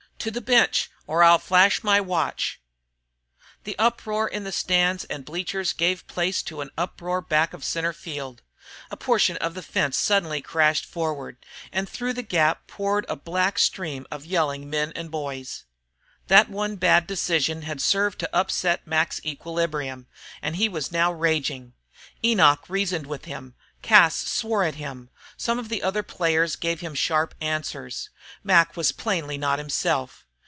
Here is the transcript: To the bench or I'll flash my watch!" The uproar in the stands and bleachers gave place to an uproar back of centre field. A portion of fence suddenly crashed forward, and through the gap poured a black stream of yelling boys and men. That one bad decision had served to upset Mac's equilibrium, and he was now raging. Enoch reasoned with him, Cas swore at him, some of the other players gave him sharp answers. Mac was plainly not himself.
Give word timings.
To 0.25 0.29
the 0.29 0.39
bench 0.39 0.91
or 1.07 1.23
I'll 1.23 1.39
flash 1.39 1.83
my 1.83 1.99
watch!" 1.99 2.61
The 3.63 3.75
uproar 3.79 4.27
in 4.27 4.43
the 4.43 4.51
stands 4.51 5.03
and 5.05 5.25
bleachers 5.25 5.73
gave 5.73 6.05
place 6.05 6.43
to 6.43 6.61
an 6.61 6.69
uproar 6.77 7.21
back 7.21 7.55
of 7.55 7.63
centre 7.63 7.91
field. 7.91 8.43
A 8.91 8.95
portion 8.97 9.35
of 9.37 9.57
fence 9.65 9.97
suddenly 9.97 10.39
crashed 10.39 10.85
forward, 10.85 11.37
and 11.71 11.89
through 11.89 12.13
the 12.13 12.21
gap 12.21 12.67
poured 12.67 13.07
a 13.09 13.15
black 13.15 13.57
stream 13.57 14.05
of 14.11 14.23
yelling 14.27 14.69
boys 14.69 14.71
and 14.75 15.09
men. 15.09 15.45
That 16.27 16.49
one 16.49 16.75
bad 16.75 17.07
decision 17.07 17.63
had 17.63 17.81
served 17.81 18.19
to 18.19 18.29
upset 18.31 18.85
Mac's 18.85 19.25
equilibrium, 19.25 20.05
and 20.39 20.55
he 20.55 20.69
was 20.69 20.91
now 20.91 21.11
raging. 21.11 21.73
Enoch 22.23 22.63
reasoned 22.69 23.07
with 23.07 23.25
him, 23.25 23.55
Cas 23.83 24.13
swore 24.15 24.63
at 24.63 24.75
him, 24.75 25.09
some 25.35 25.57
of 25.57 25.69
the 25.69 25.81
other 25.81 26.03
players 26.03 26.55
gave 26.55 26.81
him 26.81 26.93
sharp 26.93 27.33
answers. 27.41 28.11
Mac 28.43 28.77
was 28.77 28.91
plainly 28.91 29.39
not 29.39 29.57
himself. 29.57 30.27